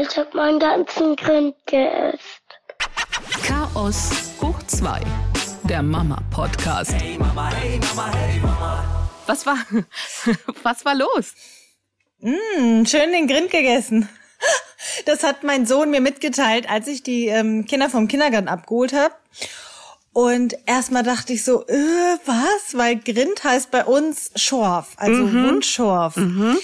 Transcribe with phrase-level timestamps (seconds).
[0.00, 2.18] Ich hab meinen ganzen Grind gegessen.
[3.46, 4.10] Chaos
[4.40, 5.00] hoch 2.
[5.68, 6.92] Der Mama-Podcast.
[6.94, 9.08] Hey Mama, hey Mama, hey Mama.
[9.26, 9.58] Was war,
[10.64, 11.34] was war los?
[12.18, 14.08] Mm, schön den Grind gegessen.
[15.06, 19.14] Das hat mein Sohn mir mitgeteilt, als ich die ähm, Kinder vom Kindergarten abgeholt habe.
[20.12, 22.76] Und erstmal dachte ich so, äh, was?
[22.76, 25.48] Weil Grind heißt bei uns Schorf, also mhm.
[25.48, 26.16] Wundschorf.
[26.16, 26.58] Mhm.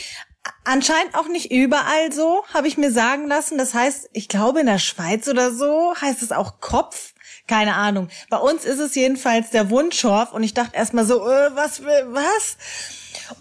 [0.71, 3.59] Anscheinend auch nicht überall so, habe ich mir sagen lassen.
[3.59, 7.13] Das heißt, ich glaube in der Schweiz oder so heißt es auch Kopf.
[7.49, 8.07] Keine Ahnung.
[8.29, 12.57] Bei uns ist es jedenfalls der Wundschorf und ich dachte erstmal so, äh, was, was?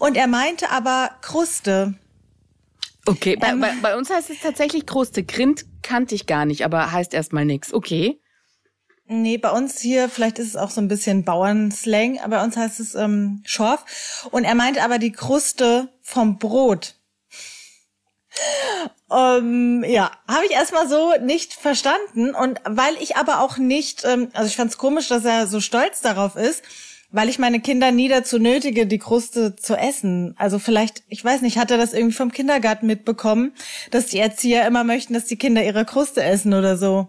[0.00, 1.94] Und er meinte aber Kruste.
[3.06, 5.22] Okay, bei, ähm, bei, bei, uns heißt es tatsächlich Kruste.
[5.22, 7.72] Grind kannte ich gar nicht, aber heißt erstmal nix.
[7.72, 8.20] Okay.
[9.06, 12.56] Nee, bei uns hier, vielleicht ist es auch so ein bisschen Bauernslang, aber bei uns
[12.56, 14.26] heißt es ähm, Schorf.
[14.32, 16.96] Und er meint aber die Kruste vom Brot.
[19.10, 22.34] Ähm, ja, habe ich erstmal so nicht verstanden.
[22.34, 25.60] Und weil ich aber auch nicht, ähm, also ich fand es komisch, dass er so
[25.60, 26.62] stolz darauf ist,
[27.10, 30.34] weil ich meine Kinder nie dazu nötige, die Kruste zu essen.
[30.38, 33.52] Also vielleicht, ich weiß nicht, hat er das irgendwie vom Kindergarten mitbekommen,
[33.90, 37.08] dass die Erzieher immer möchten, dass die Kinder ihre Kruste essen oder so.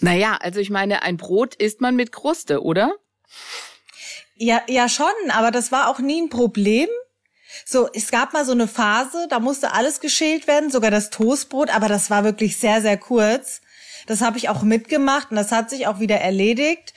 [0.00, 2.94] Naja, also ich meine, ein Brot isst man mit Kruste, oder?
[4.36, 6.88] Ja, ja schon, aber das war auch nie ein Problem.
[7.64, 11.74] So, es gab mal so eine Phase, da musste alles geschält werden, sogar das Toastbrot,
[11.74, 13.60] aber das war wirklich sehr, sehr kurz.
[14.06, 16.94] Das habe ich auch mitgemacht und das hat sich auch wieder erledigt.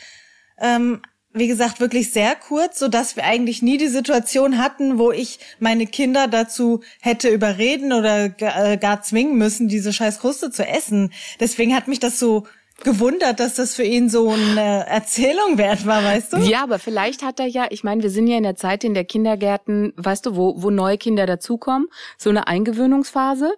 [0.59, 1.01] Ähm,
[1.33, 5.39] wie gesagt, wirklich sehr kurz, so dass wir eigentlich nie die Situation hatten, wo ich
[5.59, 11.11] meine Kinder dazu hätte überreden oder äh, gar zwingen müssen, diese scheiß Kruste zu essen.
[11.39, 12.45] Deswegen hat mich das so
[12.83, 16.37] gewundert, dass das für ihn so eine Erzählung wert war, weißt du?
[16.37, 18.93] Ja, aber vielleicht hat er ja, ich meine, wir sind ja in der Zeit in
[18.93, 23.53] der Kindergärten, weißt du, wo, wo neue Kinder dazukommen, so eine Eingewöhnungsphase.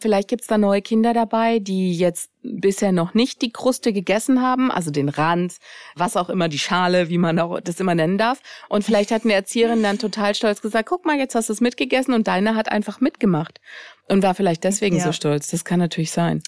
[0.00, 4.70] Vielleicht gibt's da neue Kinder dabei, die jetzt bisher noch nicht die Kruste gegessen haben,
[4.70, 5.56] also den Rand,
[5.96, 8.40] was auch immer, die Schale, wie man auch das immer nennen darf.
[8.68, 11.60] Und vielleicht hat eine Erzieherin dann total stolz gesagt, guck mal, jetzt hast du es
[11.60, 13.60] mitgegessen und deine hat einfach mitgemacht.
[14.06, 15.04] Und war vielleicht deswegen ja.
[15.04, 15.48] so stolz.
[15.48, 16.42] Das kann natürlich sein.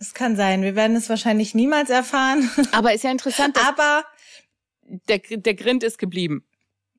[0.00, 0.62] Das kann sein.
[0.62, 2.50] Wir werden es wahrscheinlich niemals erfahren.
[2.72, 3.58] Aber ist ja interessant.
[3.68, 4.02] Aber
[4.82, 6.42] der, der Grind ist geblieben.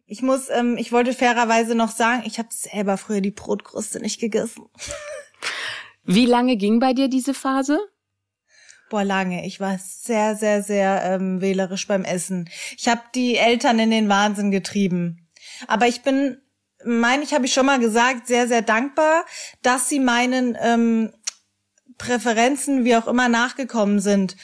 [0.06, 4.20] Ich muss, ähm, ich wollte fairerweise noch sagen, ich habe selber früher die Brotkruste nicht
[4.20, 4.66] gegessen.
[6.04, 7.80] Wie lange ging bei dir diese Phase?
[8.92, 9.48] Boah, lange.
[9.48, 12.50] Ich war sehr, sehr, sehr ähm, wählerisch beim Essen.
[12.78, 15.28] Ich habe die Eltern in den Wahnsinn getrieben.
[15.68, 16.38] Aber ich bin,
[16.86, 19.26] meine ich, habe ich schon mal gesagt, sehr, sehr dankbar,
[19.64, 21.14] dass sie meinen ähm,
[22.02, 24.36] Präferenzen, wie auch immer, nachgekommen sind.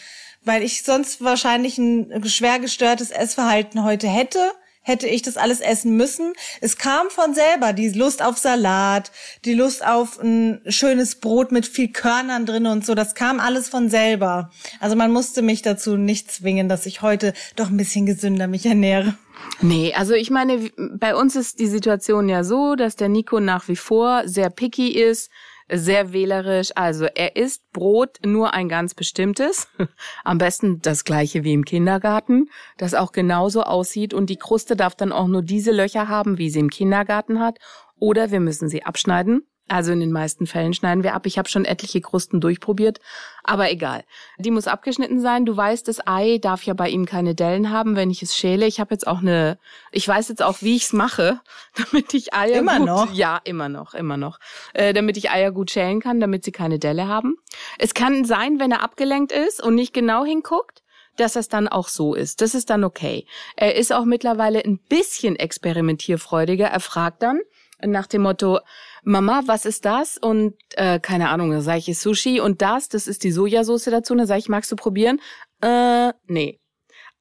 [0.44, 4.40] Weil ich sonst wahrscheinlich ein schwer gestörtes Essverhalten heute hätte
[4.88, 6.32] hätte ich das alles essen müssen.
[6.62, 9.12] Es kam von selber, die Lust auf Salat,
[9.44, 13.68] die Lust auf ein schönes Brot mit viel Körnern drin und so, das kam alles
[13.68, 14.50] von selber.
[14.80, 18.66] Also man musste mich dazu nicht zwingen, dass ich heute doch ein bisschen gesünder mich
[18.66, 19.16] ernähre.
[19.60, 23.68] Nee, also ich meine, bei uns ist die Situation ja so, dass der Nico nach
[23.68, 25.30] wie vor sehr picky ist,
[25.70, 26.72] sehr wählerisch.
[26.76, 29.68] Also er isst Brot nur ein ganz bestimmtes.
[30.24, 34.14] Am besten das gleiche wie im Kindergarten, das auch genauso aussieht.
[34.14, 37.60] Und die Kruste darf dann auch nur diese Löcher haben, wie sie im Kindergarten hat.
[38.00, 39.44] Oder wir müssen sie abschneiden.
[39.70, 41.26] Also in den meisten Fällen schneiden wir ab.
[41.26, 43.00] Ich habe schon etliche Krusten durchprobiert,
[43.44, 44.06] aber egal.
[44.38, 45.46] Die muss abgeschnitten sein.
[45.46, 48.66] Du weißt, das Ei darf ja bei ihm keine Dellen haben, wenn ich es schäle.
[48.66, 49.58] Ich habe jetzt auch eine,
[49.92, 51.42] ich weiß jetzt auch, wie ich es mache,
[51.92, 54.40] damit ich Eier immer gut, noch, ja immer noch, immer noch,
[54.74, 57.36] äh, damit ich Eier gut schälen kann, damit sie keine Delle haben.
[57.78, 60.82] Es kann sein, wenn er abgelenkt ist und nicht genau hinguckt,
[61.18, 62.42] dass es dann auch so ist.
[62.42, 63.26] Das ist dann okay.
[63.58, 66.68] Er ist auch mittlerweile ein bisschen experimentierfreudiger.
[66.68, 67.42] Er fragt dann
[67.82, 68.60] nach dem Motto,
[69.08, 70.18] Mama, was ist das?
[70.18, 73.86] Und äh, keine Ahnung, da sage ich, ist Sushi und das, das ist die Sojasauce
[73.86, 74.14] dazu.
[74.14, 75.22] Und dann sage ich, magst du probieren?
[75.62, 76.60] Äh, nee.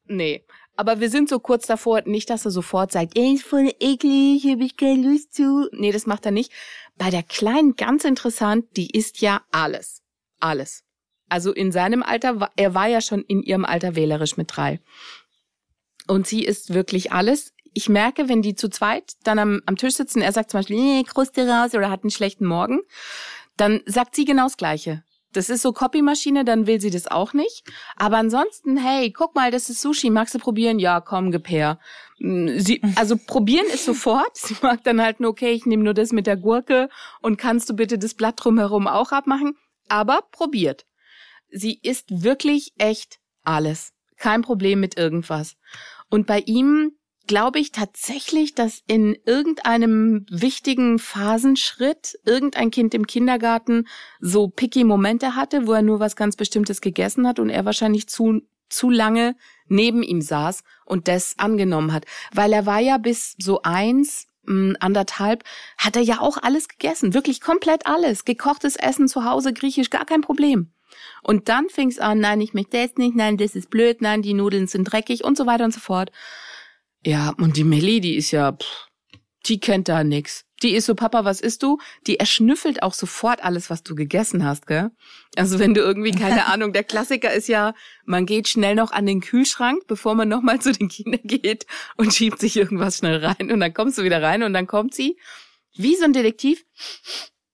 [0.04, 0.44] Nee.
[0.75, 4.44] Aber wir sind so kurz davor, nicht, dass er sofort sagt, ey, ist voll eklig,
[4.46, 5.69] hab ich keine Lust zu.
[5.70, 6.52] Nee, das macht er nicht.
[6.98, 10.02] Bei der Kleinen ganz interessant, die isst ja alles.
[10.40, 10.82] Alles.
[11.28, 14.81] Also in seinem Alter, er war ja schon in ihrem Alter wählerisch mit drei.
[16.08, 19.94] Und sie isst wirklich alles ich merke, wenn die zu zweit dann am, am Tisch
[19.94, 22.81] sitzen, er sagt zum Beispiel, nee, Kruste raus oder hat einen schlechten Morgen,
[23.58, 25.05] dann sagt sie genau das Gleiche.
[25.34, 27.64] Das ist so Copymaschine, dann will sie das auch nicht.
[27.96, 30.78] Aber ansonsten, hey, guck mal, das ist Sushi, magst du probieren?
[30.78, 31.78] Ja, komm, gib her.
[32.19, 34.34] Mm, sie, also probieren ist sofort.
[34.34, 36.88] Sie mag dann halt nur, okay, ich nehme nur das mit der Gurke
[37.20, 39.55] und kannst du bitte das Blatt drumherum auch abmachen?
[39.88, 40.87] Aber probiert.
[41.50, 43.93] Sie isst wirklich echt alles.
[44.17, 45.56] Kein Problem mit irgendwas.
[46.08, 46.93] Und bei ihm
[47.26, 53.87] glaube ich tatsächlich, dass in irgendeinem wichtigen Phasenschritt irgendein Kind im Kindergarten
[54.20, 58.08] so picky Momente hatte, wo er nur was ganz Bestimmtes gegessen hat und er wahrscheinlich
[58.08, 59.37] zu, zu lange
[59.69, 62.05] neben ihm saß und das angenommen hat.
[62.32, 65.44] Weil er war ja bis so eins, mh, anderthalb,
[65.78, 67.14] hat er ja auch alles gegessen.
[67.14, 68.25] Wirklich komplett alles.
[68.25, 70.73] Gekochtes Essen zu Hause, griechisch, gar kein Problem.
[71.23, 74.23] Und dann fing es an, nein, ich möchte das nicht, nein, das ist blöd, nein,
[74.23, 76.11] die Nudeln sind dreckig und so weiter und so fort.
[77.06, 78.88] Ja, und die Melli, die ist ja, pff,
[79.47, 80.44] die kennt da nix.
[80.64, 81.79] Die ist so, Papa, was isst du?
[82.08, 84.91] Die erschnüffelt auch sofort alles, was du gegessen hast, gell?
[85.37, 87.75] Also wenn du irgendwie, keine Ahnung, der Klassiker ist ja,
[88.06, 91.67] man geht schnell noch an den Kühlschrank, bevor man nochmal zu den Kindern geht
[91.97, 94.93] und schiebt sich irgendwas schnell rein und dann kommst du wieder rein und dann kommt
[94.93, 95.17] sie,
[95.76, 96.64] wie so ein Detektiv,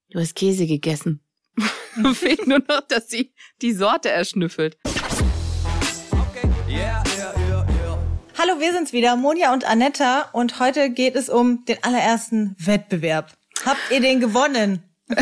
[0.09, 1.21] du hast Käse gegessen.
[2.15, 4.79] Fehlt nur noch, dass sie die Sorte erschnüffelt.
[8.39, 13.33] Hallo, wir sind's wieder, Monja und Anetta und heute geht es um den allerersten Wettbewerb.
[13.65, 14.83] Habt ihr den gewonnen?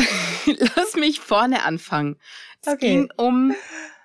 [0.75, 2.17] Lass mich vorne anfangen.
[2.61, 2.87] Es Okay.
[2.87, 3.53] ging um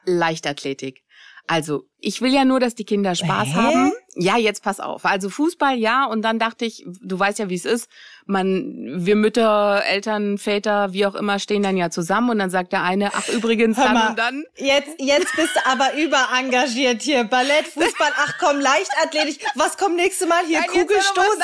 [0.04, 1.02] Leichtathletik.
[1.46, 3.54] Also, ich will ja nur, dass die Kinder Spaß Hä?
[3.54, 3.92] haben.
[4.14, 5.04] Ja, jetzt pass auf.
[5.04, 6.06] Also Fußball, ja.
[6.06, 7.88] Und dann dachte ich, du weißt ja, wie es ist.
[8.24, 12.72] Man, wir Mütter, Eltern, Väter, wie auch immer, stehen dann ja zusammen und dann sagt
[12.72, 14.44] der eine, ach übrigens, Hör dann mal, und dann.
[14.56, 17.24] Jetzt, jetzt bist du aber überengagiert hier.
[17.24, 19.44] Ballett, Fußball, ach komm, Leichtathletik.
[19.54, 20.60] Was kommt nächste Mal hier?
[20.60, 21.42] Nein, Kugelstoßen?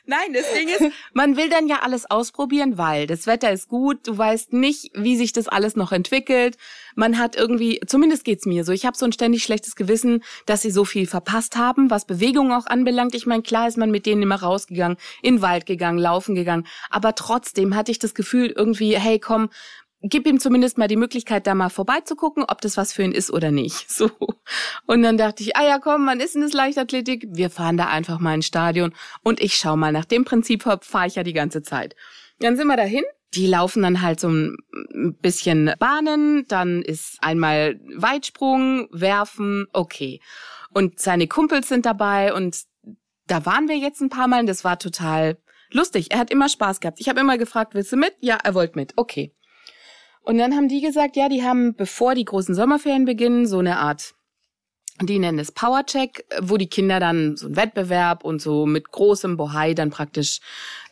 [0.04, 4.06] Nein, das Ding ist, man will dann ja alles ausprobieren, weil das Wetter ist gut,
[4.06, 6.56] du weißt nicht, wie sich das alles noch entwickelt.
[6.94, 10.62] Man hat irgendwie, zumindest geht's mir so, ich habe so ein ständig schlechtes Gewissen, dass
[10.62, 13.14] sie so viel verpasst haben, was Bewegung auch anbelangt.
[13.14, 16.66] Ich meine, klar ist man mit denen immer rausgegangen, in den Wald gegangen, laufen gegangen,
[16.90, 19.50] aber trotzdem hatte ich das Gefühl irgendwie, hey, komm,
[20.08, 23.32] gib ihm zumindest mal die Möglichkeit, da mal vorbeizugucken, ob das was für ihn ist
[23.32, 23.86] oder nicht.
[23.96, 24.10] So.
[24.86, 27.26] Und dann dachte ich, ah ja, komm, wann ist denn das Leichtathletik?
[27.30, 29.90] Wir fahren da einfach mal ins Stadion und ich schau mal.
[29.90, 31.96] Nach dem Prinzip fahre ich ja die ganze Zeit.
[32.40, 33.04] Dann sind wir dahin.
[33.34, 34.56] Die laufen dann halt so ein
[35.22, 40.20] bisschen Bahnen, dann ist einmal Weitsprung, Werfen, okay.
[40.70, 42.64] Und seine Kumpels sind dabei und
[43.26, 45.38] da waren wir jetzt ein paar Mal und das war total
[45.70, 46.12] lustig.
[46.12, 47.00] Er hat immer Spaß gehabt.
[47.00, 48.14] Ich habe immer gefragt, willst du mit?
[48.20, 48.92] Ja, er wollte mit.
[48.96, 49.35] Okay.
[50.26, 53.78] Und dann haben die gesagt, ja, die haben, bevor die großen Sommerferien beginnen, so eine
[53.78, 54.14] Art,
[55.00, 59.36] die nennen es Powercheck, wo die Kinder dann so einen Wettbewerb und so mit großem
[59.36, 60.40] Bohai dann praktisch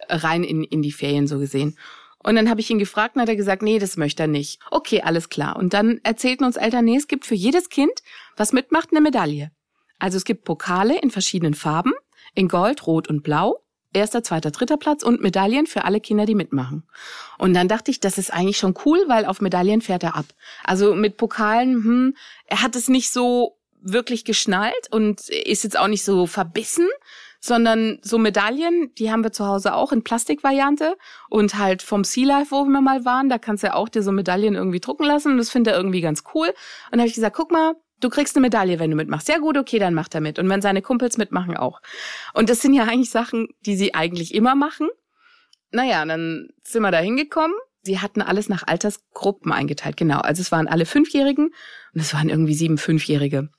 [0.08, 1.76] rein in, in die Ferien so gesehen.
[2.18, 4.60] Und dann habe ich ihn gefragt und hat er gesagt, nee, das möchte er nicht.
[4.70, 5.56] Okay, alles klar.
[5.56, 8.04] Und dann erzählten uns Eltern, nee, es gibt für jedes Kind,
[8.36, 9.50] was mitmacht, eine Medaille.
[9.98, 11.92] Also es gibt Pokale in verschiedenen Farben,
[12.36, 13.63] in Gold, Rot und Blau
[13.94, 16.84] erster, zweiter, dritter Platz und Medaillen für alle Kinder, die mitmachen.
[17.38, 20.26] Und dann dachte ich, das ist eigentlich schon cool, weil auf Medaillen fährt er ab.
[20.64, 25.88] Also mit Pokalen, hm, er hat es nicht so wirklich geschnallt und ist jetzt auch
[25.88, 26.88] nicht so verbissen,
[27.40, 30.96] sondern so Medaillen, die haben wir zu Hause auch in Plastikvariante
[31.28, 34.02] und halt vom Sea Life, wo wir mal waren, da kannst du ja auch dir
[34.02, 36.48] so Medaillen irgendwie drucken lassen und das findet er irgendwie ganz cool.
[36.48, 36.54] Und
[36.92, 39.26] dann habe ich gesagt, guck mal, du kriegst eine Medaille, wenn du mitmachst.
[39.26, 40.38] Sehr gut, okay, dann macht er mit.
[40.38, 41.80] Und wenn seine Kumpels mitmachen, auch.
[42.32, 44.88] Und das sind ja eigentlich Sachen, die sie eigentlich immer machen.
[45.70, 47.56] Naja, dann sind wir da hingekommen.
[47.82, 50.20] Sie hatten alles nach Altersgruppen eingeteilt, genau.
[50.20, 51.46] Also es waren alle Fünfjährigen
[51.92, 53.50] und es waren irgendwie sieben Fünfjährige.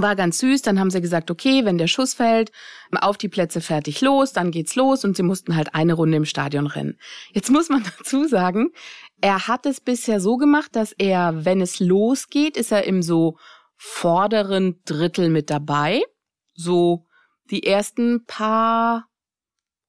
[0.00, 2.52] War ganz süß, dann haben sie gesagt, okay, wenn der Schuss fällt,
[2.92, 6.24] auf die Plätze fertig los, dann geht's los und sie mussten halt eine Runde im
[6.24, 6.98] Stadion rennen.
[7.32, 8.70] Jetzt muss man dazu sagen,
[9.20, 13.38] er hat es bisher so gemacht, dass er, wenn es losgeht, ist er im so
[13.76, 16.02] vorderen Drittel mit dabei.
[16.54, 17.06] So
[17.50, 19.08] die ersten paar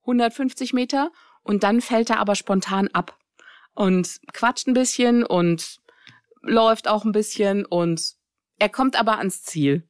[0.02, 1.12] 150 Meter
[1.44, 3.18] und dann fällt er aber spontan ab
[3.74, 5.80] und quatscht ein bisschen und
[6.42, 8.19] läuft auch ein bisschen und
[8.60, 9.88] er kommt aber ans Ziel.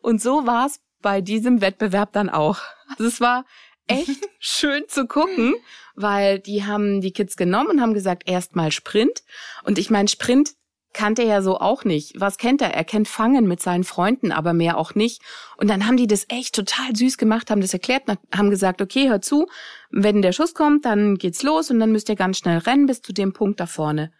[0.00, 2.58] Und so war es bei diesem Wettbewerb dann auch.
[2.90, 3.44] Also es war
[3.86, 5.54] echt schön zu gucken,
[5.94, 9.22] weil die haben die Kids genommen und haben gesagt, erstmal Sprint.
[9.64, 10.54] Und ich meine, Sprint
[10.92, 12.20] kannte er ja so auch nicht.
[12.20, 12.74] Was kennt er?
[12.74, 15.22] Er kennt Fangen mit seinen Freunden, aber mehr auch nicht.
[15.56, 18.04] Und dann haben die das echt total süß gemacht, haben das erklärt,
[18.34, 19.46] haben gesagt, okay, hör zu,
[19.90, 23.00] wenn der Schuss kommt, dann geht's los und dann müsst ihr ganz schnell rennen bis
[23.00, 24.12] zu dem Punkt da vorne.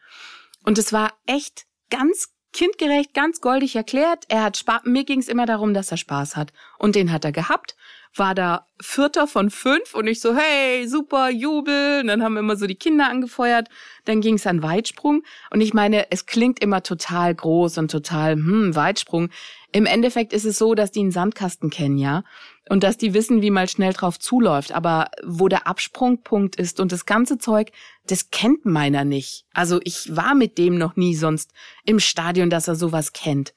[0.65, 4.25] Und es war echt ganz kindgerecht, ganz goldig erklärt.
[4.29, 6.53] Er hat Spaß, mir ging's immer darum, dass er Spaß hat.
[6.79, 7.77] Und den hat er gehabt.
[8.15, 12.01] War da Vierter von fünf und ich so, hey, super, Jubel.
[12.03, 13.69] Und dann haben wir immer so die Kinder angefeuert.
[14.05, 15.23] Dann ging's an Weitsprung.
[15.51, 19.31] Und ich meine, es klingt immer total groß und total, hm, Weitsprung.
[19.73, 22.25] Im Endeffekt ist es so, dass die einen Sandkasten kennen, ja.
[22.73, 24.73] Und dass die wissen, wie mal schnell drauf zuläuft.
[24.73, 27.71] Aber wo der Absprungpunkt ist und das ganze Zeug,
[28.07, 29.45] das kennt meiner nicht.
[29.52, 31.52] Also ich war mit dem noch nie sonst
[31.85, 33.52] im Stadion, dass er sowas kennt.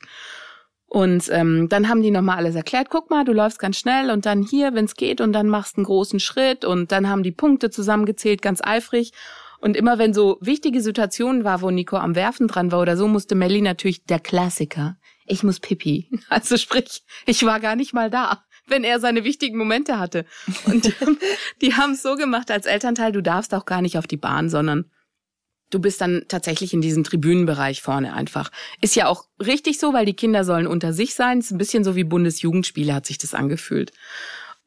[0.85, 2.89] Und ähm, dann haben die nochmal alles erklärt.
[2.89, 5.77] Guck mal, du läufst ganz schnell und dann hier, wenn es geht, und dann machst
[5.77, 6.65] einen großen Schritt.
[6.65, 9.13] Und dann haben die Punkte zusammengezählt, ganz eifrig.
[9.61, 13.07] Und immer wenn so wichtige Situationen war, wo Nico am Werfen dran war oder so,
[13.07, 14.97] musste Melly natürlich der Klassiker.
[15.25, 16.09] Ich muss pipi.
[16.29, 20.25] Also sprich, ich war gar nicht mal da, wenn er seine wichtigen Momente hatte.
[20.65, 20.93] Und
[21.61, 24.49] die haben es so gemacht als Elternteil, du darfst auch gar nicht auf die Bahn,
[24.49, 24.89] sondern
[25.69, 28.51] du bist dann tatsächlich in diesem Tribünenbereich vorne einfach.
[28.81, 31.39] Ist ja auch richtig so, weil die Kinder sollen unter sich sein.
[31.39, 33.91] Ist ein bisschen so wie Bundesjugendspiele hat sich das angefühlt.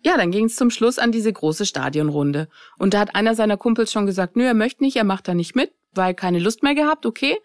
[0.04, 2.48] Ja, dann ging es zum Schluss an diese große Stadionrunde.
[2.78, 5.34] Und da hat einer seiner Kumpels schon gesagt, nö, er möchte nicht, er macht da
[5.34, 7.36] nicht mit, weil keine Lust mehr gehabt, okay.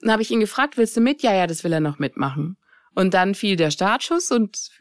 [0.00, 1.22] Dann habe ich ihn gefragt, willst du mit?
[1.22, 2.56] Ja, ja, das will er noch mitmachen.
[2.98, 4.72] Und dann fiel der Startschuss und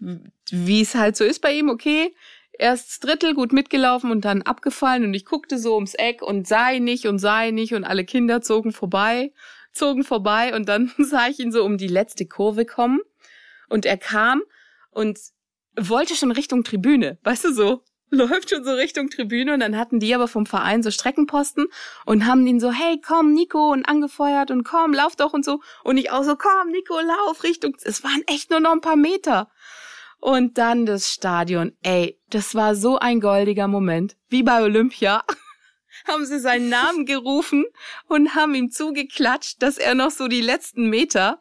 [0.49, 2.15] wie es halt so ist bei ihm, okay,
[2.57, 5.03] erst Drittel gut mitgelaufen und dann abgefallen.
[5.03, 8.41] Und ich guckte so ums Eck und sei nicht und sei nicht und alle Kinder
[8.41, 9.33] zogen vorbei,
[9.71, 10.55] zogen vorbei.
[10.55, 13.01] Und dann sah ich ihn so um die letzte Kurve kommen.
[13.69, 14.41] Und er kam
[14.89, 15.19] und
[15.79, 19.99] wollte schon Richtung Tribüne, weißt du so, läuft schon so Richtung Tribüne und dann hatten
[19.99, 21.67] die aber vom Verein so Streckenposten
[22.05, 25.61] und haben ihn so, hey, komm, Nico und angefeuert und komm, lauf doch und so
[25.83, 28.95] und ich auch so, komm, Nico, lauf Richtung, es waren echt nur noch ein paar
[28.95, 29.49] Meter.
[30.19, 31.73] Und dann das Stadion.
[31.83, 34.17] Ey, das war so ein goldiger Moment.
[34.29, 35.23] Wie bei Olympia.
[36.07, 37.65] haben sie seinen Namen gerufen
[38.07, 41.39] und haben ihm zugeklatscht, dass er noch so die letzten Meter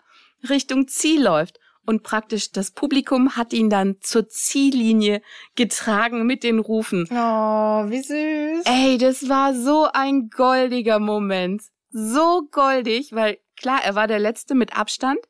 [0.48, 1.58] Richtung Ziel läuft.
[1.86, 5.22] Und praktisch das Publikum hat ihn dann zur Ziellinie
[5.54, 7.08] getragen mit den Rufen.
[7.10, 8.64] Oh, wie süß.
[8.66, 11.62] Ey, das war so ein goldiger Moment.
[11.90, 15.20] So goldig, weil klar, er war der Letzte mit Abstand,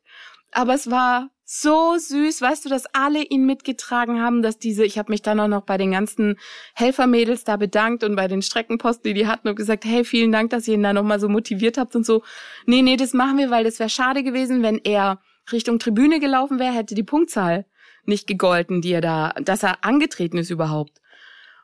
[0.51, 4.97] aber es war so süß, weißt du, dass alle ihn mitgetragen haben, dass diese, ich
[4.97, 6.37] habe mich dann auch noch bei den ganzen
[6.75, 10.49] Helfermädels da bedankt und bei den Streckenposten, die die hatten und gesagt, hey, vielen Dank,
[10.49, 12.21] dass ihr ihn da nochmal so motiviert habt und so.
[12.65, 16.59] Nee, nee, das machen wir, weil das wäre schade gewesen, wenn er Richtung Tribüne gelaufen
[16.59, 17.65] wäre, hätte die Punktzahl
[18.05, 21.01] nicht gegolten, die er da, dass er angetreten ist überhaupt.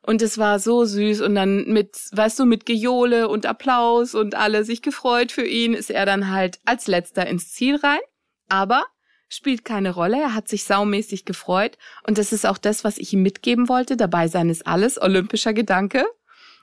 [0.05, 4.35] Und es war so süß und dann mit, weißt du, mit Gejohle und Applaus und
[4.35, 8.01] alle sich gefreut für ihn, ist er dann halt als letzter ins Ziel rein.
[8.49, 8.83] Aber
[9.29, 10.19] spielt keine Rolle.
[10.19, 11.77] Er hat sich saumäßig gefreut.
[12.05, 13.95] Und das ist auch das, was ich ihm mitgeben wollte.
[13.95, 15.01] Dabei sein ist alles.
[15.01, 16.05] Olympischer Gedanke.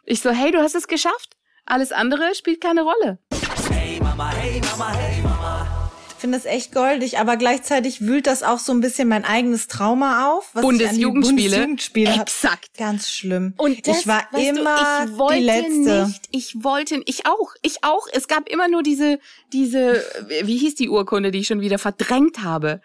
[0.04, 1.36] Ich so, hey, du hast es geschafft.
[1.66, 3.18] Alles andere spielt keine Rolle.
[3.70, 5.59] Hey Mama, hey Mama, hey Mama.
[6.20, 9.68] Ich finde es echt goldig, aber gleichzeitig wühlt das auch so ein bisschen mein eigenes
[9.68, 10.50] Trauma auf.
[10.52, 11.44] Was Bundesjugendspiele.
[11.44, 12.20] Bundesjugendspiele hab.
[12.20, 12.76] Exakt.
[12.76, 13.54] Ganz schlimm.
[13.56, 16.06] Und das, ich war immer du, ich wollte die Letzte.
[16.08, 18.06] nicht, ich wollte, ich auch, ich auch.
[18.12, 19.18] Es gab immer nur diese,
[19.54, 20.04] diese,
[20.42, 22.82] wie hieß die Urkunde, die ich schon wieder verdrängt habe?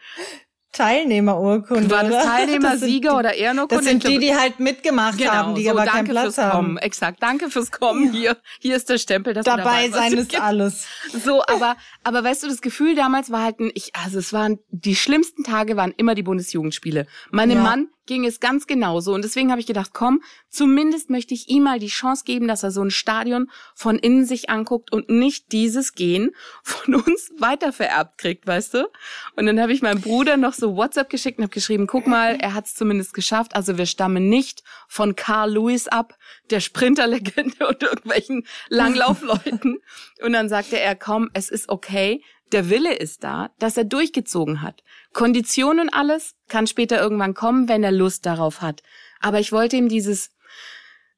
[0.75, 1.89] Teilnehmerurkunde.
[1.89, 2.23] War das oder?
[2.23, 3.83] Teilnehmer, Sieger die- oder Ehrenurkunde?
[3.83, 6.37] Das sind die, die halt mitgemacht haben, die Genau, so, aber keinen danke Platz fürs
[6.37, 6.51] haben.
[6.51, 6.77] Kommen.
[6.77, 8.11] Exakt, danke fürs Kommen.
[8.11, 10.85] Hier, hier ist der Stempel, dass Dabei du dabei sein ist alles.
[11.23, 14.59] So, aber, aber weißt du, das Gefühl damals war halt ein, ich, also es waren,
[14.69, 17.07] die schlimmsten Tage waren immer die Bundesjugendspiele.
[17.31, 17.63] Meinem Ja.
[17.63, 21.63] Mann ging es ganz genauso und deswegen habe ich gedacht, komm, zumindest möchte ich ihm
[21.63, 25.51] mal die Chance geben, dass er so ein Stadion von innen sich anguckt und nicht
[25.51, 26.31] dieses Gehen
[26.63, 28.87] von uns weitervererbt kriegt, weißt du?
[29.35, 32.37] Und dann habe ich meinem Bruder noch so WhatsApp geschickt und habe geschrieben, guck mal,
[32.39, 33.55] er hat es zumindest geschafft.
[33.55, 36.17] Also wir stammen nicht von Carl Lewis ab,
[36.49, 39.79] der Sprinterlegende und irgendwelchen Langlaufleuten.
[40.23, 42.23] Und dann sagte er, komm, es ist okay.
[42.51, 44.83] Der Wille ist da, dass er durchgezogen hat.
[45.13, 48.83] Kondition und alles kann später irgendwann kommen, wenn er Lust darauf hat.
[49.19, 50.31] Aber ich wollte ihm dieses,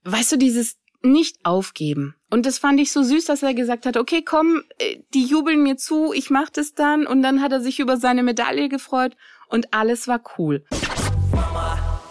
[0.04, 2.16] weißt du, dieses nicht aufgeben.
[2.30, 5.64] Und das fand ich so süß, dass er gesagt hat, okay, komm, äh, die jubeln
[5.64, 7.06] mir zu, ich mach das dann.
[7.06, 9.16] Und dann hat er sich über seine Medaille gefreut
[9.50, 10.66] und alles war cool.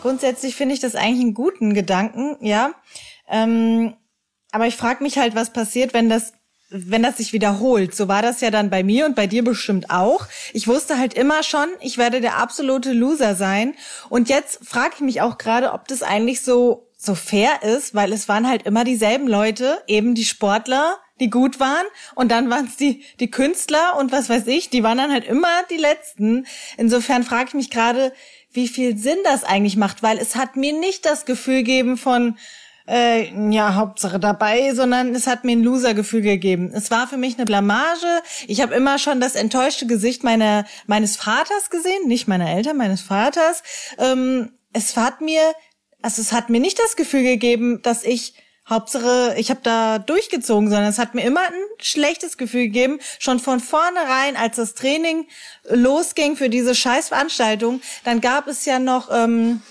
[0.03, 2.75] Grundsätzlich finde ich das eigentlich einen guten Gedanken, ja.
[3.29, 3.97] Ähm,
[4.53, 6.33] aber ich frage mich halt, was passiert, wenn das
[6.69, 7.95] wenn das sich wiederholt.
[7.95, 10.27] So war das ja dann bei mir und bei dir bestimmt auch.
[10.53, 13.75] Ich wusste halt immer schon, ich werde der absolute Loser sein.
[14.09, 18.11] Und jetzt frage ich mich auch gerade, ob das eigentlich so so fair ist, weil
[18.13, 22.67] es waren halt immer dieselben Leute, eben die Sportler, die gut waren und dann waren
[22.67, 26.47] es die die Künstler und was weiß ich, die waren dann halt immer die letzten.
[26.77, 28.13] Insofern frage ich mich gerade,
[28.53, 32.37] wie viel Sinn das eigentlich macht, weil es hat mir nicht das Gefühl gegeben von
[32.89, 36.71] äh, ja, Hauptsache dabei, sondern es hat mir ein Loser-Gefühl gegeben.
[36.73, 38.23] Es war für mich eine Blamage.
[38.47, 43.01] Ich habe immer schon das enttäuschte Gesicht meiner, meines Vaters gesehen, nicht meiner Eltern, meines
[43.01, 43.63] Vaters.
[43.99, 45.41] Ähm, es hat mir,
[46.03, 48.35] also es hat mir nicht das Gefühl gegeben, dass ich
[48.69, 53.39] Hauptsache, ich habe da durchgezogen, sondern es hat mir immer ein schlechtes Gefühl gegeben, schon
[53.39, 55.29] von vornherein, als das Training
[55.69, 59.63] losging für diese Scheißveranstaltung, dann gab es ja noch ähm,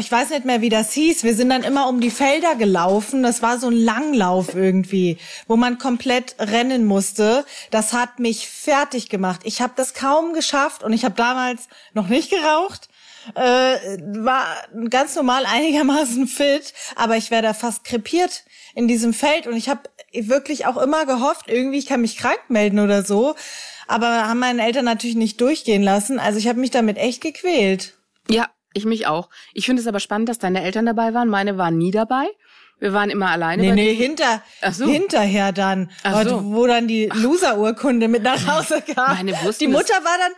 [0.00, 1.24] Ich weiß nicht mehr, wie das hieß.
[1.24, 3.22] Wir sind dann immer um die Felder gelaufen.
[3.22, 7.44] Das war so ein Langlauf irgendwie, wo man komplett rennen musste.
[7.70, 9.40] Das hat mich fertig gemacht.
[9.44, 12.88] Ich habe das kaum geschafft und ich habe damals noch nicht geraucht.
[13.34, 14.46] Äh, war
[14.88, 18.44] ganz normal einigermaßen fit, aber ich wäre da fast krepiert
[18.74, 19.82] in diesem Feld und ich habe
[20.12, 23.34] wirklich auch immer gehofft, irgendwie ich kann mich krank melden oder so,
[23.86, 26.18] aber haben meine Eltern natürlich nicht durchgehen lassen.
[26.18, 27.94] Also ich habe mich damit echt gequält.
[28.30, 29.28] Ja, ich mich auch.
[29.54, 31.28] Ich finde es aber spannend, dass deine Eltern dabei waren.
[31.28, 32.26] Meine waren nie dabei.
[32.80, 33.62] Wir waren immer alleine.
[33.62, 34.86] Nee, nee, hinter, so.
[34.86, 36.44] hinterher dann, Ach so.
[36.44, 39.16] wo dann die Loser-Urkunde mit nach Hause kam.
[39.16, 40.32] Meine wussten die Mutter war dann,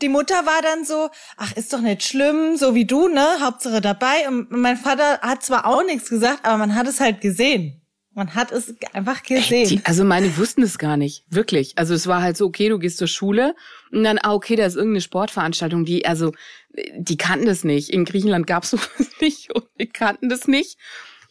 [0.00, 3.80] die Mutter war dann so, ach, ist doch nicht schlimm, so wie du, ne, Hauptsache
[3.80, 4.28] dabei.
[4.28, 7.80] Und mein Vater hat zwar auch nichts gesagt, aber man hat es halt gesehen.
[8.14, 9.68] Man hat es einfach gesehen.
[9.68, 11.76] Die, also meine wussten es gar nicht, wirklich.
[11.76, 13.56] Also es war halt so, okay, du gehst zur Schule
[13.90, 16.32] und dann, ah, okay, da ist irgendeine Sportveranstaltung, die, also,
[16.96, 17.90] die kannten das nicht.
[17.90, 20.78] In Griechenland gab's sowas nicht und die kannten das nicht.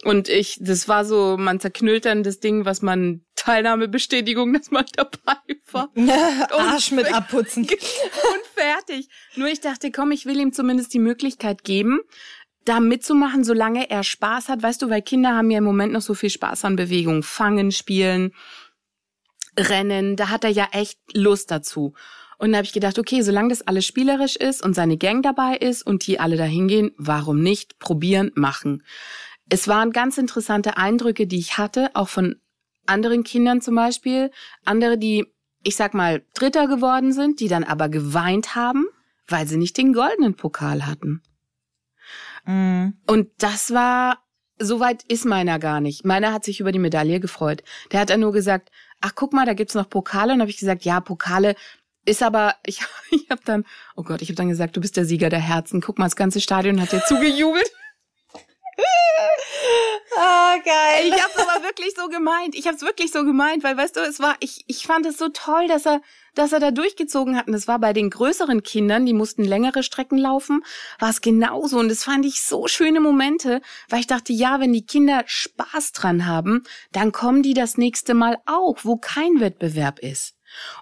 [0.04, 4.86] Und ich, das war so, man zerknüllt dann das Ding, was man, Teilnahmebestätigung, dass man
[4.96, 5.38] dabei
[5.72, 5.90] war.
[6.52, 7.64] Arsch mit abputzen.
[7.64, 9.10] und fertig.
[9.36, 12.00] Nur ich dachte, komm, ich will ihm zumindest die Möglichkeit geben,
[12.66, 14.64] da mitzumachen, solange er Spaß hat.
[14.64, 17.24] Weißt du, weil Kinder haben ja im Moment noch so viel Spaß an Bewegung.
[17.24, 18.34] Fangen, spielen,
[19.58, 20.16] rennen.
[20.16, 21.94] Da hat er ja echt Lust dazu.
[22.38, 25.56] Und da habe ich gedacht, okay, solange das alles spielerisch ist und seine Gang dabei
[25.56, 27.80] ist und die alle dahin gehen, warum nicht?
[27.80, 28.84] Probieren, machen.
[29.50, 32.36] Es waren ganz interessante Eindrücke, die ich hatte, auch von
[32.86, 34.32] anderen Kindern zum Beispiel.
[34.66, 35.26] Andere, die,
[35.64, 38.88] ich sag mal, Dritter geworden sind, die dann aber geweint haben,
[39.28, 41.22] weil sie nicht den goldenen Pokal hatten.
[42.46, 42.98] Mhm.
[43.08, 44.24] Und das war,
[44.60, 46.06] soweit ist meiner gar nicht.
[46.06, 47.64] Meiner hat sich über die Medaille gefreut.
[47.92, 48.70] Der hat dann nur gesagt,
[49.02, 50.34] ach guck mal, da gibt's noch Pokale.
[50.34, 51.56] Und habe ich gesagt, ja, Pokale
[52.06, 52.82] ist aber, ich,
[53.12, 55.82] ich habe dann, oh Gott, ich habe dann gesagt, du bist der Sieger der Herzen.
[55.82, 57.72] Guck mal, das ganze Stadion hat dir zugejubelt.
[60.18, 61.08] Ah, geil.
[61.08, 62.56] Ich hab's aber wirklich so gemeint.
[62.56, 65.30] Ich hab's wirklich so gemeint, weil weißt du, es war ich ich fand es so
[65.30, 66.02] toll, dass er
[66.36, 69.84] dass er da durchgezogen hat und es war bei den größeren Kindern, die mussten längere
[69.84, 70.64] Strecken laufen,
[71.00, 74.74] war es genauso und das fand ich so schöne Momente, weil ich dachte, ja, wenn
[74.74, 80.00] die Kinder Spaß dran haben, dann kommen die das nächste Mal auch, wo kein Wettbewerb
[80.00, 80.36] ist.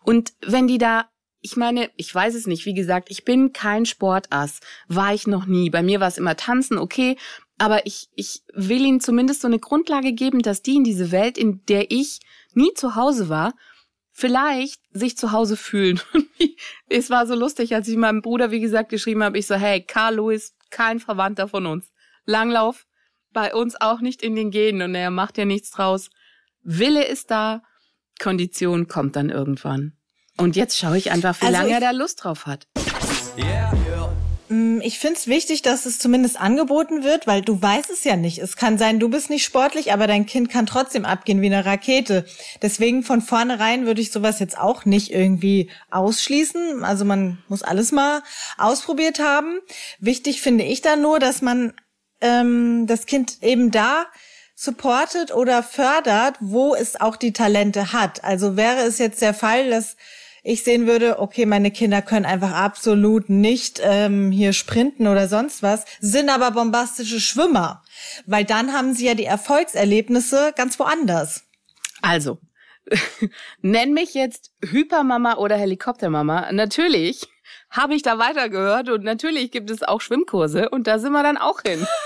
[0.04, 1.08] Und wenn die da
[1.42, 2.66] ich meine, ich weiß es nicht.
[2.66, 4.60] Wie gesagt, ich bin kein Sportass.
[4.88, 5.72] War ich noch nie.
[5.72, 7.18] Bei mir war es immer Tanzen, okay.
[7.58, 11.38] Aber ich, ich will ihnen zumindest so eine Grundlage geben, dass die in diese Welt,
[11.38, 12.20] in der ich
[12.54, 13.54] nie zu Hause war,
[14.22, 16.00] vielleicht sich zu Hause fühlen.
[16.90, 19.82] es war so lustig, als ich meinem Bruder, wie gesagt, geschrieben habe, ich so, hey,
[19.82, 21.92] Carl Lewis, kein Verwandter von uns.
[22.26, 22.86] Langlauf,
[23.34, 26.12] bei uns auch nicht in den Genen und er macht ja nichts draus.
[26.62, 27.64] Wille ist da,
[28.22, 29.98] Kondition kommt dann irgendwann.
[30.38, 32.68] Und jetzt schaue ich einfach, wie Also lange er da Lust drauf hat.
[33.38, 34.11] Yeah, yeah.
[34.52, 38.38] Mm, Ich find's wichtig, dass es zumindest angeboten wird, weil du weißt es ja nicht.
[38.40, 41.66] Es kann sein, du bist nicht sportlich, aber dein Kind kann trotzdem abgehen wie eine
[41.66, 42.26] Rakete.
[42.62, 46.84] Deswegen von vornherein würde ich sowas jetzt auch nicht irgendwie ausschließen.
[46.84, 48.24] Also man muss alles mal
[48.58, 49.60] ausprobiert haben.
[50.00, 51.74] Wichtig finde ich dann nur, dass man
[52.20, 54.06] ähm, das Kind eben da
[54.54, 58.24] supportet oder fördert, wo es auch die Talente hat.
[58.24, 59.96] Also wäre es jetzt der Fall, dass
[60.44, 65.62] ich sehen würde, okay, meine Kinder können einfach absolut nicht ähm, hier sprinten oder sonst
[65.62, 67.84] was, sind aber bombastische Schwimmer,
[68.26, 71.44] weil dann haben sie ja die Erfolgserlebnisse ganz woanders.
[72.02, 72.40] Also,
[73.62, 76.52] nenn mich jetzt Hypermama oder Helikoptermama.
[76.52, 77.28] Natürlich
[77.70, 81.38] habe ich da weitergehört und natürlich gibt es auch Schwimmkurse und da sind wir dann
[81.38, 81.86] auch hin.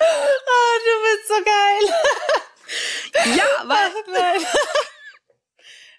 [0.00, 1.84] Ah, du bist so geil.
[3.36, 3.90] Ja, weil,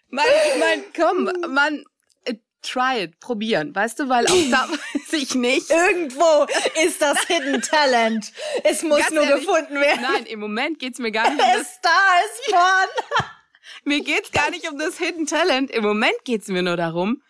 [0.10, 0.26] Man,
[0.60, 1.84] mein, komm, man,
[2.26, 5.70] äh, try it, probieren, weißt du, weil auch da weiß ich nicht.
[5.70, 6.48] Irgendwo
[6.84, 8.32] ist das Hidden Talent.
[8.64, 10.02] Es muss Ganz nur ehrlich, gefunden werden.
[10.02, 11.90] Nein, im Moment geht's mir gar nicht um das da
[12.26, 13.26] ist vorn.
[13.86, 15.72] Mir geht's gar nicht um das Hidden Talent.
[15.72, 17.22] Im Moment geht's mir nur darum,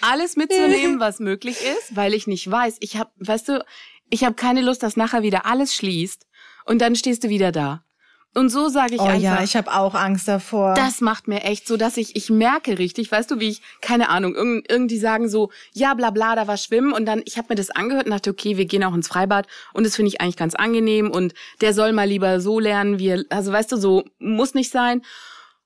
[0.00, 2.76] alles mitzunehmen, was möglich ist, weil ich nicht weiß.
[2.80, 3.64] Ich hab, weißt du,
[4.08, 6.26] ich habe keine Lust, dass nachher wieder alles schließt
[6.64, 7.84] und dann stehst du wieder da.
[8.34, 9.20] Und so sage ich Oh einfach.
[9.20, 10.72] ja, ich habe auch Angst davor.
[10.74, 14.08] das macht mir echt so, dass ich, ich merke richtig, weißt du, wie ich, keine
[14.08, 17.48] Ahnung, irgend, irgendwie sagen so, ja, bla bla, da war Schwimmen und dann, ich habe
[17.50, 20.22] mir das angehört und dachte, okay, wir gehen auch ins Freibad und das finde ich
[20.22, 23.76] eigentlich ganz angenehm und der soll mal lieber so lernen, wie er, also weißt du,
[23.76, 25.02] so muss nicht sein.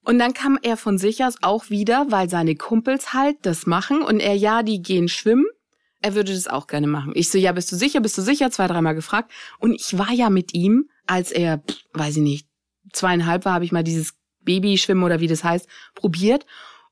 [0.03, 4.03] Und dann kam er von sich aus auch wieder, weil seine Kumpels halt das machen
[4.03, 5.47] und er, ja, die gehen schwimmen.
[6.03, 7.13] Er würde das auch gerne machen.
[7.15, 8.51] Ich so, ja, bist du sicher, bist du sicher?
[8.51, 9.33] Zwei, dreimal gefragt.
[9.59, 12.47] Und ich war ja mit ihm, als er, pff, weiß ich nicht,
[12.93, 16.47] zweieinhalb war, habe ich mal dieses Babyschwimmen oder wie das heißt, probiert.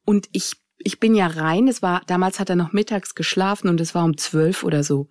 [0.04, 1.68] Und ich, ich bin ja rein.
[1.68, 5.08] Es war, damals hat er noch mittags geschlafen und es war um zwölf oder so.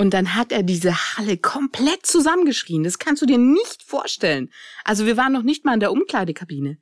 [0.00, 2.84] Und dann hat er diese Halle komplett zusammengeschrien.
[2.84, 4.50] Das kannst du dir nicht vorstellen.
[4.84, 6.78] Also wir waren noch nicht mal in der Umkleidekabine.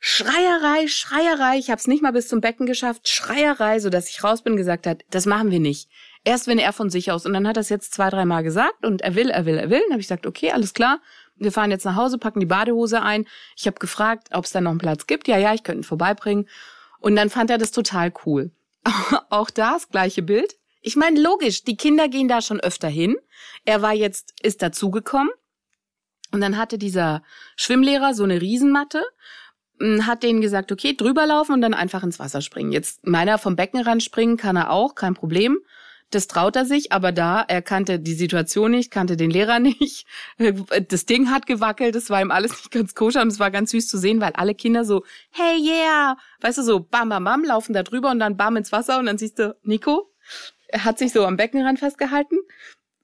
[0.00, 1.58] Schreierei, Schreierei.
[1.58, 3.08] Ich habe es nicht mal bis zum Becken geschafft.
[3.08, 5.88] Schreierei, so dass ich raus bin, gesagt hat, das machen wir nicht.
[6.24, 7.24] Erst wenn er von sich aus.
[7.24, 9.70] Und dann hat er es jetzt zwei, dreimal gesagt und er will, er will, er
[9.70, 9.80] will.
[9.82, 11.00] Dann habe ich gesagt, okay, alles klar.
[11.36, 13.26] Wir fahren jetzt nach Hause, packen die Badehose ein.
[13.56, 15.28] Ich habe gefragt, ob es da noch einen Platz gibt.
[15.28, 16.48] Ja, ja, ich könnte ihn vorbeibringen.
[16.98, 18.50] Und dann fand er das total cool.
[19.30, 20.56] Auch das gleiche Bild.
[20.80, 23.16] Ich meine, logisch, die Kinder gehen da schon öfter hin.
[23.64, 25.30] Er war jetzt, ist dazugekommen.
[26.32, 27.22] Und dann hatte dieser
[27.56, 29.04] Schwimmlehrer so eine Riesenmatte,
[30.02, 32.72] hat denen gesagt, okay, drüber laufen und dann einfach ins Wasser springen.
[32.72, 35.58] Jetzt meiner vom Beckenrand springen kann er auch, kein Problem.
[36.10, 40.06] Das traut er sich, aber da, er kannte die Situation nicht, kannte den Lehrer nicht.
[40.88, 43.72] Das Ding hat gewackelt, es war ihm alles nicht ganz koscher und es war ganz
[43.72, 47.44] süß zu sehen, weil alle Kinder so, hey yeah, weißt du, so bam, bam, bam,
[47.44, 50.12] laufen da drüber und dann bam ins Wasser und dann siehst du, Nico,
[50.68, 52.38] er hat sich so am Beckenrand festgehalten,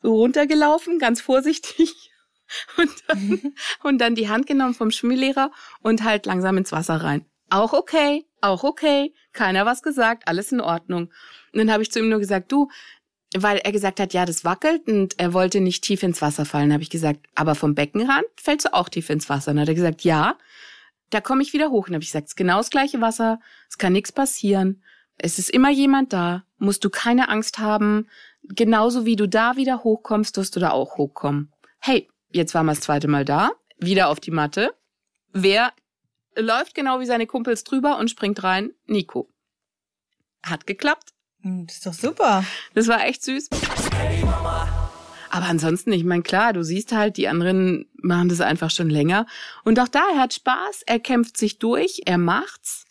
[0.02, 2.10] so runtergelaufen, ganz vorsichtig.
[2.76, 7.24] Und dann, und dann die Hand genommen vom Schwimmlehrer und halt langsam ins Wasser rein.
[7.52, 11.12] Auch okay, auch okay, keiner was gesagt, alles in Ordnung.
[11.52, 12.70] Und dann habe ich zu ihm nur gesagt, du,
[13.36, 16.72] weil er gesagt hat, ja, das wackelt und er wollte nicht tief ins Wasser fallen,
[16.72, 19.50] habe ich gesagt, aber vom Beckenrand fällst du auch tief ins Wasser.
[19.50, 20.38] Und dann hat er gesagt, ja,
[21.10, 21.88] da komme ich wieder hoch.
[21.88, 23.38] Und habe ich gesagt, es ist genau das gleiche Wasser,
[23.68, 24.82] es kann nichts passieren.
[25.18, 28.08] Es ist immer jemand da, musst du keine Angst haben.
[28.44, 31.52] Genauso wie du da wieder hochkommst, wirst du da auch hochkommen.
[31.80, 34.74] Hey, jetzt waren wir das zweite Mal da, wieder auf die Matte.
[35.34, 35.72] Wer
[36.36, 38.72] läuft genau wie seine Kumpels drüber und springt rein?
[38.86, 39.28] Nico.
[40.42, 41.12] Hat geklappt.
[41.42, 42.44] Hm, Das ist doch super.
[42.74, 43.48] Das war echt süß.
[45.30, 49.26] Aber ansonsten, ich meine, klar, du siehst halt, die anderen machen das einfach schon länger.
[49.64, 52.84] Und auch da, er hat Spaß, er kämpft sich durch, er macht's.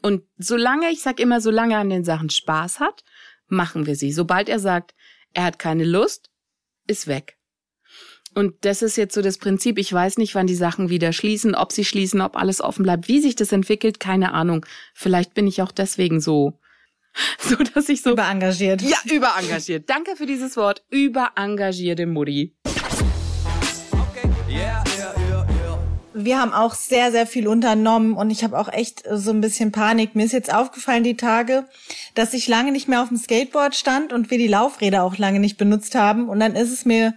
[0.00, 3.04] Und solange, ich sag immer, solange er an den Sachen Spaß hat,
[3.48, 4.12] machen wir sie.
[4.12, 4.94] Sobald er sagt,
[5.34, 6.30] er hat keine Lust,
[6.86, 7.38] ist weg.
[8.34, 9.78] Und das ist jetzt so das Prinzip.
[9.78, 13.06] Ich weiß nicht, wann die Sachen wieder schließen, ob sie schließen, ob alles offen bleibt,
[13.06, 14.66] wie sich das entwickelt, keine Ahnung.
[14.92, 16.58] Vielleicht bin ich auch deswegen so,
[17.38, 18.82] so dass ich so Überengagiert.
[18.82, 19.88] ja, überengagiert.
[19.88, 20.84] Danke für dieses Wort.
[20.90, 22.56] Überengagierte Mutti.
[23.92, 25.78] Okay, yeah, yeah, yeah, yeah.
[26.12, 29.70] Wir haben auch sehr, sehr viel unternommen und ich habe auch echt so ein bisschen
[29.70, 30.16] Panik.
[30.16, 31.66] Mir ist jetzt aufgefallen die Tage,
[32.14, 35.38] dass ich lange nicht mehr auf dem Skateboard stand und wir die Laufräder auch lange
[35.38, 36.28] nicht benutzt haben.
[36.28, 37.14] Und dann ist es mir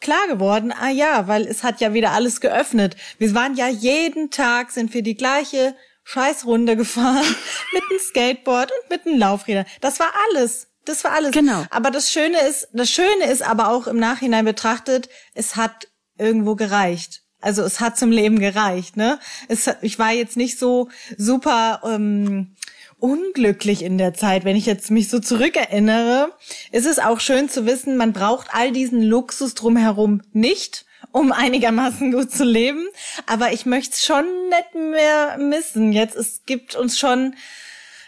[0.00, 2.96] klar geworden, ah ja, weil es hat ja wieder alles geöffnet.
[3.18, 5.74] Wir waren ja jeden Tag, sind wir die gleiche
[6.04, 7.24] Scheißrunde gefahren
[7.72, 9.66] mit dem Skateboard und mit den Laufrädern.
[9.80, 10.68] Das war alles.
[10.84, 11.30] Das war alles.
[11.30, 11.64] Genau.
[11.70, 16.56] Aber das Schöne ist, das Schöne ist aber auch im Nachhinein betrachtet, es hat irgendwo
[16.56, 17.22] gereicht.
[17.40, 19.18] Also es hat zum Leben gereicht, ne?
[19.48, 22.54] Es, hat- ich war jetzt nicht so super ähm,
[23.02, 24.44] unglücklich in der Zeit.
[24.44, 26.32] Wenn ich jetzt mich so zurückerinnere,
[26.70, 32.12] ist es auch schön zu wissen, man braucht all diesen Luxus drumherum nicht, um einigermaßen
[32.12, 32.86] gut zu leben.
[33.26, 35.92] Aber ich möchte es schon nicht mehr missen.
[35.92, 37.34] Jetzt es gibt uns schon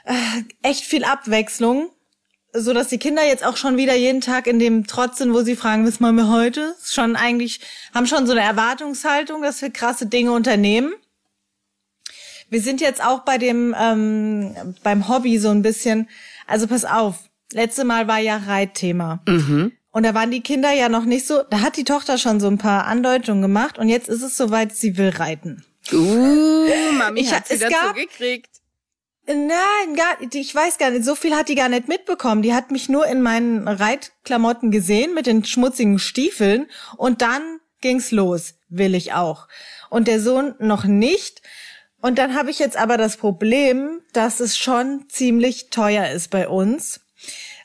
[0.05, 0.15] äh,
[0.63, 1.91] echt viel Abwechslung
[2.57, 5.43] so dass die Kinder jetzt auch schon wieder jeden Tag in dem Trotz sind, wo
[5.43, 6.77] sie fragen, was machen wir heute?
[6.85, 7.61] Schon eigentlich,
[7.93, 10.95] haben schon so eine Erwartungshaltung, dass wir krasse Dinge unternehmen.
[12.51, 16.09] Wir sind jetzt auch bei dem, ähm, beim Hobby so ein bisschen,
[16.47, 17.17] also pass auf,
[17.53, 19.21] letzte Mal war ja Reitthema.
[19.27, 22.49] Und da waren die Kinder ja noch nicht so, da hat die Tochter schon so
[22.49, 25.65] ein paar Andeutungen gemacht und jetzt ist es soweit, sie will reiten.
[25.93, 26.67] Uh,
[26.99, 28.51] Mami Ich- hat sie dazu gab- gekriegt.
[29.27, 32.43] Nein, gar, ich weiß gar nicht, so viel hat die gar nicht mitbekommen.
[32.43, 36.67] Die hat mich nur in meinen Reitklamotten gesehen mit den schmutzigen Stiefeln
[36.99, 37.41] und dann
[37.81, 39.49] ging's los, will ich auch.
[39.89, 41.41] Und der Sohn noch nicht.
[42.05, 46.51] Und dann habe ich jetzt aber das Problem, dass es schon ziemlich teuer ist bei
[46.51, 47.01] uns.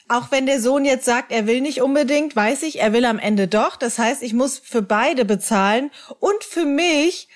[0.08, 3.20] Auch wenn der Sohn jetzt sagt, er will nicht unbedingt, weiß ich, er will am
[3.20, 3.76] Ende doch.
[3.76, 7.28] Das heißt, ich muss für beide bezahlen und für mich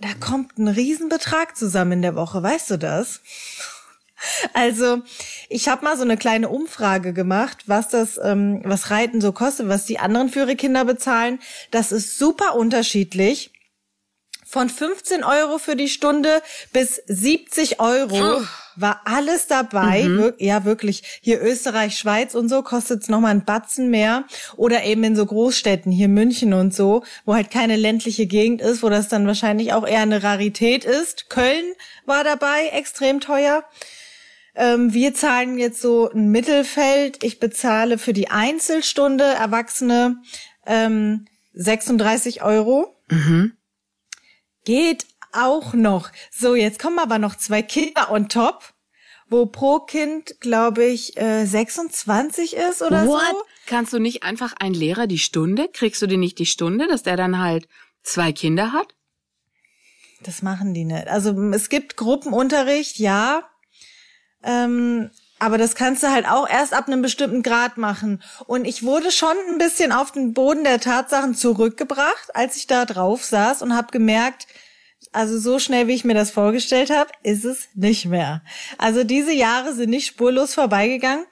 [0.00, 3.20] da kommt ein Riesenbetrag zusammen in der Woche, weißt du das?
[4.52, 5.02] Also,
[5.48, 9.68] ich habe mal so eine kleine Umfrage gemacht, was das, ähm, was Reiten so kostet,
[9.68, 11.40] was die anderen für ihre Kinder bezahlen.
[11.72, 13.50] Das ist super unterschiedlich.
[14.50, 16.40] Von 15 Euro für die Stunde
[16.72, 18.16] bis 70 Euro
[18.76, 20.04] war alles dabei.
[20.16, 21.02] Wir- Ja, wirklich.
[21.20, 24.24] Hier Österreich, Schweiz und so kostet es nochmal ein Batzen mehr.
[24.56, 28.82] Oder eben in so Großstädten, hier München und so, wo halt keine ländliche Gegend ist,
[28.82, 31.28] wo das dann wahrscheinlich auch eher eine Rarität ist.
[31.28, 31.64] Köln
[32.06, 33.64] war dabei, extrem teuer.
[34.54, 37.22] Ähm, wir zahlen jetzt so ein Mittelfeld.
[37.22, 40.16] Ich bezahle für die Einzelstunde Erwachsene
[40.66, 42.94] ähm, 36 Euro.
[44.68, 46.10] Geht auch noch.
[46.30, 48.74] So, jetzt kommen aber noch zwei Kinder on top.
[49.30, 53.22] wo pro Kind, glaube ich, äh, 26 ist oder What?
[53.30, 53.42] so.
[53.66, 55.68] Kannst du nicht einfach einen Lehrer die Stunde?
[55.72, 57.66] Kriegst du dir nicht die Stunde, dass der dann halt
[58.02, 58.94] zwei Kinder hat?
[60.22, 61.08] Das machen die nicht.
[61.08, 63.42] Also es gibt Gruppenunterricht, ja.
[64.42, 68.22] Ähm, aber das kannst du halt auch erst ab einem bestimmten Grad machen.
[68.46, 72.84] Und ich wurde schon ein bisschen auf den Boden der Tatsachen zurückgebracht, als ich da
[72.84, 74.46] drauf saß und habe gemerkt,
[75.12, 78.42] also so schnell, wie ich mir das vorgestellt habe, ist es nicht mehr.
[78.78, 81.24] Also diese Jahre sind nicht spurlos vorbeigegangen.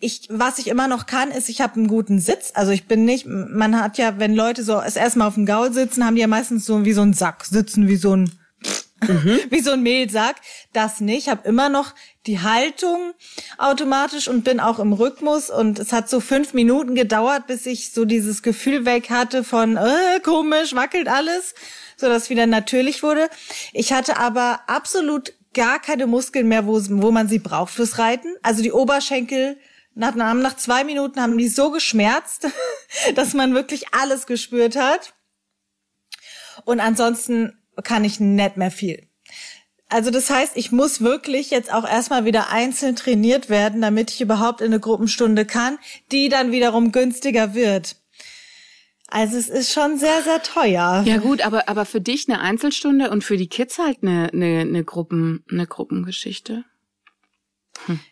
[0.00, 2.52] Ich, was ich immer noch kann, ist, ich habe einen guten Sitz.
[2.54, 5.72] Also ich bin nicht, man hat ja, wenn Leute so das erstmal auf dem Gaul
[5.72, 8.30] sitzen, haben die ja meistens so wie so ein Sack, sitzen wie so ein
[9.50, 10.36] wie so ein Mehlsack.
[10.72, 11.18] Das nicht.
[11.18, 11.94] Ich habe immer noch
[12.26, 13.12] die Haltung
[13.56, 15.50] automatisch und bin auch im Rhythmus.
[15.50, 19.76] Und es hat so fünf Minuten gedauert, bis ich so dieses Gefühl weg hatte von
[19.76, 21.54] äh, komisch, wackelt alles,
[21.96, 23.28] so dass wieder natürlich wurde.
[23.72, 28.34] Ich hatte aber absolut gar keine Muskeln mehr, wo, wo man sie braucht fürs Reiten.
[28.42, 29.58] Also die Oberschenkel
[29.94, 32.46] nach, nach zwei Minuten haben die so geschmerzt,
[33.14, 35.14] dass man wirklich alles gespürt hat.
[36.64, 39.08] Und ansonsten kann ich nicht mehr viel.
[39.88, 44.20] Also das heißt, ich muss wirklich jetzt auch erstmal wieder einzeln trainiert werden, damit ich
[44.20, 45.78] überhaupt in eine Gruppenstunde kann,
[46.12, 47.96] die dann wiederum günstiger wird.
[49.10, 51.02] Also es ist schon sehr, sehr teuer.
[51.06, 54.60] Ja gut, aber, aber für dich eine Einzelstunde und für die Kids halt eine, eine,
[54.60, 56.64] eine, Gruppen, eine Gruppengeschichte.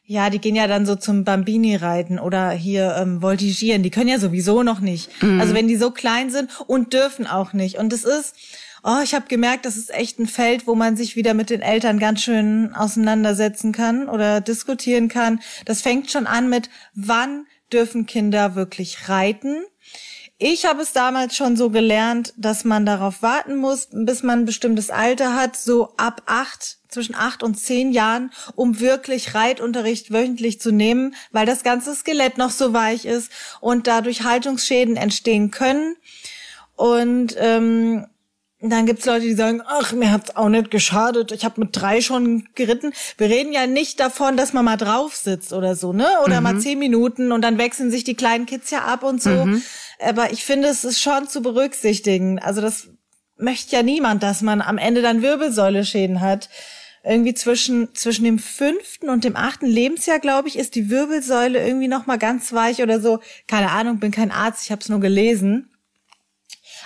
[0.04, 3.82] Ja, die gehen ja dann so zum Bambini-Reiten oder hier ähm, Voltigieren.
[3.82, 5.10] Die können ja sowieso noch nicht.
[5.38, 7.76] Also wenn die so klein sind und dürfen auch nicht.
[7.76, 8.34] Und es ist,
[8.86, 11.60] oh, ich habe gemerkt, das ist echt ein Feld, wo man sich wieder mit den
[11.60, 15.40] Eltern ganz schön auseinandersetzen kann oder diskutieren kann.
[15.64, 19.64] Das fängt schon an mit, wann dürfen Kinder wirklich reiten?
[20.38, 24.44] Ich habe es damals schon so gelernt, dass man darauf warten muss, bis man ein
[24.44, 30.60] bestimmtes Alter hat, so ab acht, zwischen acht und zehn Jahren, um wirklich Reitunterricht wöchentlich
[30.60, 35.96] zu nehmen, weil das ganze Skelett noch so weich ist und dadurch Haltungsschäden entstehen können.
[36.76, 38.06] Und ähm,
[38.70, 42.00] dann gibt's Leute, die sagen, ach, mir hat's auch nicht geschadet, ich habe mit drei
[42.00, 42.92] schon geritten.
[43.18, 46.06] Wir reden ja nicht davon, dass man mal drauf sitzt oder so, ne?
[46.24, 49.30] Oder mal zehn Minuten und dann wechseln sich die kleinen Kids ja ab und so.
[50.00, 52.38] Aber ich finde, es ist schon zu berücksichtigen.
[52.38, 52.88] Also das
[53.38, 56.48] möchte ja niemand, dass man am Ende dann Wirbelsäule-Schäden hat.
[57.04, 61.86] Irgendwie zwischen, zwischen dem fünften und dem achten Lebensjahr, glaube ich, ist die Wirbelsäule irgendwie
[61.86, 63.20] noch mal ganz weich oder so.
[63.46, 65.70] Keine Ahnung, bin kein Arzt, ich habe es nur gelesen.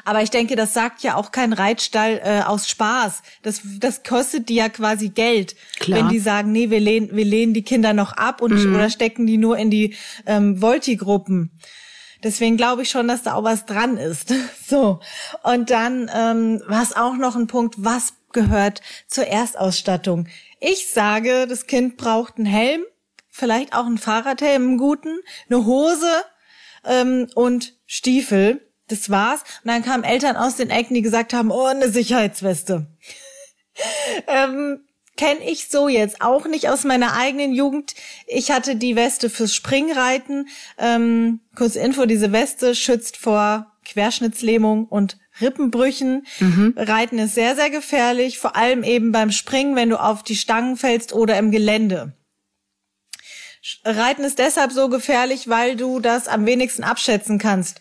[0.05, 3.23] Aber ich denke, das sagt ja auch kein Reitstall äh, aus Spaß.
[3.43, 5.99] Das, das kostet die ja quasi Geld, Klar.
[5.99, 9.27] wenn die sagen, nee, wir lehnen, wir lehnen die Kinder noch ab und oder stecken
[9.27, 9.95] die nur in die
[10.27, 11.51] ähm, Volti-Gruppen.
[12.23, 14.35] Deswegen glaube ich schon, dass da auch was dran ist.
[14.71, 15.01] So.
[15.43, 20.29] Und dann ähm, was auch noch ein Punkt, was gehört zur Erstausstattung?
[20.61, 22.83] Ich sage, das Kind braucht einen Helm,
[23.31, 26.23] vielleicht auch einen Fahrradhelm, einen guten, eine Hose
[26.85, 28.70] ähm, und Stiefel.
[28.91, 29.43] Das war's.
[29.63, 32.87] Und dann kamen Eltern aus den Ecken, die gesagt haben, oh, eine Sicherheitsweste.
[34.27, 34.81] ähm,
[35.17, 37.95] Kenne ich so jetzt auch nicht aus meiner eigenen Jugend.
[38.27, 40.49] Ich hatte die Weste fürs Springreiten.
[40.79, 46.27] Ähm, kurz Info, diese Weste schützt vor Querschnittslähmung und Rippenbrüchen.
[46.77, 50.79] Reiten ist sehr, sehr gefährlich, vor allem eben beim Springen, wenn du auf die Stangen
[50.79, 52.15] fällst oder im Gelände.
[53.85, 57.81] Reiten ist deshalb so gefährlich, weil du das am wenigsten abschätzen kannst.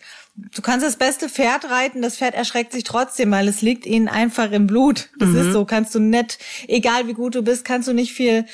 [0.54, 4.08] Du kannst das beste Pferd reiten, das Pferd erschreckt sich trotzdem, weil es liegt ihnen
[4.08, 5.10] einfach im Blut.
[5.18, 8.46] Das ist so, kannst du nicht, egal wie gut du bist, kannst du nicht viel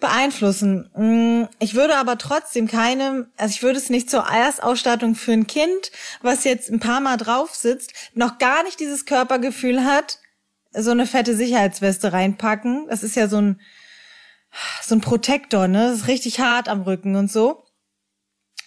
[0.00, 0.90] beeinflussen.
[0.96, 5.46] Mm, Ich würde aber trotzdem keine, also ich würde es nicht zur Erstausstattung für ein
[5.46, 5.90] Kind,
[6.22, 10.18] was jetzt ein paar Mal drauf sitzt, noch gar nicht dieses Körpergefühl hat,
[10.72, 12.86] so eine fette Sicherheitsweste reinpacken.
[12.88, 13.60] Das ist ja so ein,
[14.82, 15.88] so ein Protektor, ne?
[15.90, 17.64] Das ist richtig hart am Rücken und so.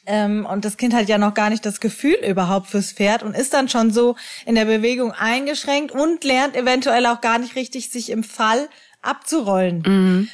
[0.05, 3.35] Ähm, und das Kind hat ja noch gar nicht das Gefühl überhaupt fürs Pferd und
[3.35, 7.89] ist dann schon so in der Bewegung eingeschränkt und lernt eventuell auch gar nicht richtig,
[7.89, 8.69] sich im Fall
[9.01, 9.83] abzurollen.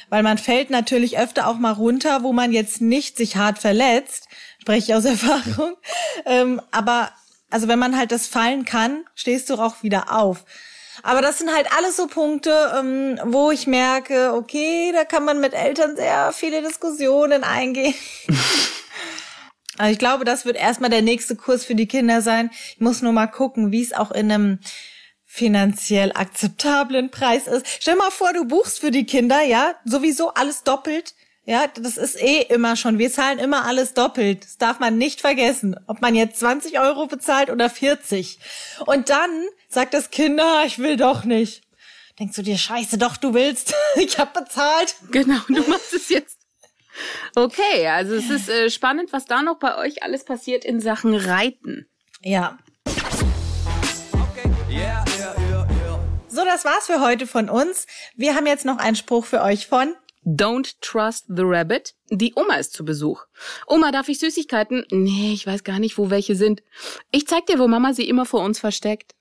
[0.08, 4.28] Weil man fällt natürlich öfter auch mal runter, wo man jetzt nicht sich hart verletzt,
[4.60, 5.76] spreche ich aus Erfahrung.
[6.24, 7.10] Ähm, aber
[7.50, 10.44] also wenn man halt das fallen kann, stehst du auch wieder auf.
[11.02, 15.40] Aber das sind halt alles so Punkte, ähm, wo ich merke, okay, da kann man
[15.40, 17.94] mit Eltern sehr viele Diskussionen eingehen.
[19.78, 22.50] Also ich glaube, das wird erstmal der nächste Kurs für die Kinder sein.
[22.74, 24.58] Ich muss nur mal gucken, wie es auch in einem
[25.24, 27.66] finanziell akzeptablen Preis ist.
[27.80, 31.14] Stell mal vor, du buchst für die Kinder, ja, sowieso alles doppelt.
[31.44, 32.98] Ja, das ist eh immer schon.
[32.98, 34.44] Wir zahlen immer alles doppelt.
[34.44, 35.76] Das darf man nicht vergessen.
[35.86, 38.40] Ob man jetzt 20 Euro bezahlt oder 40.
[38.86, 39.30] Und dann
[39.68, 41.62] sagt das Kind, ah, ich will doch nicht.
[42.18, 43.74] denkst du dir, scheiße, doch, du willst.
[43.96, 44.96] ich habe bezahlt.
[45.12, 46.45] Genau, du machst es jetzt.
[47.34, 51.14] Okay, also es ist äh, spannend, was da noch bei euch alles passiert in Sachen
[51.14, 51.86] Reiten.
[52.22, 52.58] Ja.
[54.12, 55.66] Okay, yeah, yeah, yeah.
[56.28, 57.86] So, das war's für heute von uns.
[58.14, 59.94] Wir haben jetzt noch einen Spruch für euch von
[60.26, 61.94] Don't trust the rabbit.
[62.10, 63.24] Die Oma ist zu Besuch.
[63.66, 64.84] Oma, darf ich Süßigkeiten?
[64.90, 66.62] Nee, ich weiß gar nicht, wo welche sind.
[67.10, 69.14] Ich zeig dir, wo Mama sie immer vor uns versteckt.